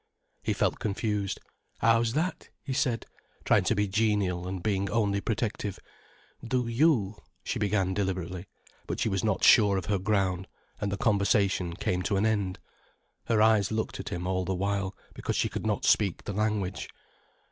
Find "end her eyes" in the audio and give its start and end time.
12.25-13.71